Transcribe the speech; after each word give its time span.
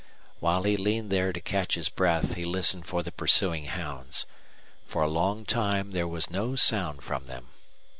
While 0.39 0.63
he 0.63 0.77
leaned 0.77 1.11
there 1.11 1.31
to 1.31 1.39
catch 1.39 1.75
his 1.75 1.87
breath 1.89 2.33
he 2.33 2.43
listened 2.43 2.87
for 2.87 3.03
the 3.03 3.11
pursuing 3.11 3.65
hounds. 3.65 4.25
For 4.83 5.03
a 5.03 5.07
long 5.07 5.45
time 5.45 5.91
there 5.91 6.07
was 6.07 6.31
no 6.31 6.55
sound 6.55 7.03
from 7.03 7.27
them. 7.27 7.49